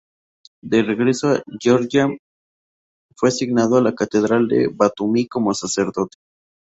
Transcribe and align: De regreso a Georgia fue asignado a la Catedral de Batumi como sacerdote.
De 0.63 0.81
regreso 0.81 1.29
a 1.29 1.43
Georgia 1.59 2.07
fue 3.15 3.29
asignado 3.29 3.77
a 3.77 3.83
la 3.83 3.93
Catedral 3.93 4.47
de 4.47 4.67
Batumi 4.73 5.27
como 5.27 5.53
sacerdote. 5.53 6.17